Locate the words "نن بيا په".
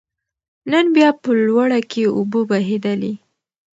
0.71-1.29